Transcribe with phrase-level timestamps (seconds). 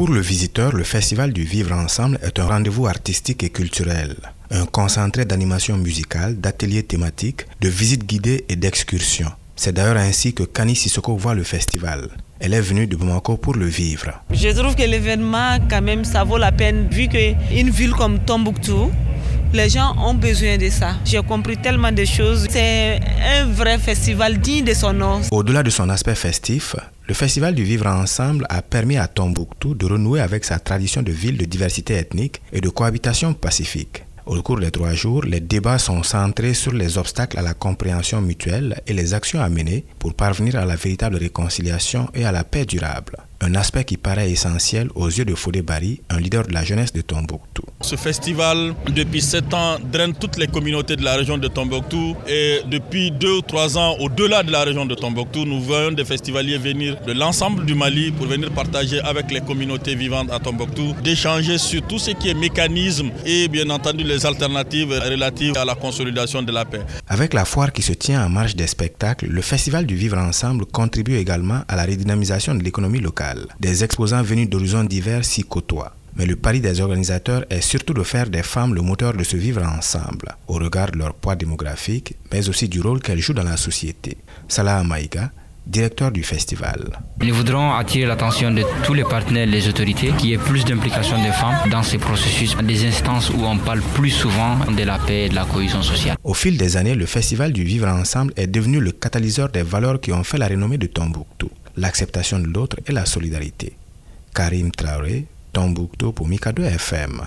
[0.00, 4.16] Pour le visiteur, le Festival du Vivre Ensemble est un rendez-vous artistique et culturel,
[4.50, 9.30] un concentré d'animation musicale, d'ateliers thématiques, de visites guidées et d'excursions.
[9.56, 12.08] C'est d'ailleurs ainsi que Kani Sissoko voit le festival.
[12.38, 14.22] Elle est venue de Bamako pour le vivre.
[14.32, 18.90] Je trouve que l'événement, quand même, ça vaut la peine, vu qu'une ville comme Tombouctou,
[19.52, 20.96] les gens ont besoin de ça.
[21.04, 22.46] J'ai compris tellement de choses.
[22.48, 23.00] C'est
[23.38, 25.20] un vrai festival digne de son nom.
[25.30, 26.76] Au-delà de son aspect festif,
[27.10, 31.10] le Festival du Vivre Ensemble a permis à Tombouctou de renouer avec sa tradition de
[31.10, 34.04] ville de diversité ethnique et de cohabitation pacifique.
[34.26, 38.20] Au cours des trois jours, les débats sont centrés sur les obstacles à la compréhension
[38.20, 42.44] mutuelle et les actions à mener pour parvenir à la véritable réconciliation et à la
[42.44, 43.16] paix durable.
[43.40, 46.92] Un aspect qui paraît essentiel aux yeux de Fodé Bari, un leader de la jeunesse
[46.92, 47.64] de Tombouctou.
[47.82, 52.14] Ce festival, depuis sept ans, draine toutes les communautés de la région de Tombouctou.
[52.28, 56.04] Et depuis deux ou trois ans, au-delà de la région de Tombouctou, nous voyons des
[56.04, 60.94] festivaliers venir de l'ensemble du Mali pour venir partager avec les communautés vivantes à Tombouctou,
[61.02, 65.74] d'échanger sur tout ce qui est mécanisme et bien entendu les alternatives relatives à la
[65.74, 66.82] consolidation de la paix.
[67.08, 70.66] Avec la foire qui se tient en marge des spectacles, le Festival du Vivre Ensemble
[70.66, 73.46] contribue également à la redynamisation de l'économie locale.
[73.58, 75.94] Des exposants venus d'horizons divers s'y côtoient.
[76.16, 79.36] Mais le pari des organisateurs est surtout de faire des femmes le moteur de ce
[79.36, 83.44] vivre ensemble, au regard de leur poids démographique, mais aussi du rôle qu'elles jouent dans
[83.44, 84.16] la société.
[84.48, 85.30] Salah Maïga,
[85.66, 86.98] directeur du festival.
[87.22, 91.22] Nous voudrons attirer l'attention de tous les partenaires, les autorités, qu'il y ait plus d'implication
[91.22, 95.26] des femmes dans ces processus, des instances où on parle plus souvent de la paix
[95.26, 96.16] et de la cohésion sociale.
[96.24, 100.00] Au fil des années, le festival du vivre ensemble est devenu le catalyseur des valeurs
[100.00, 103.74] qui ont fait la renommée de Tombouctou, l'acceptation de l'autre et la solidarité.
[104.34, 107.22] Karim Traoré, Tombouctou pour Mikado FM.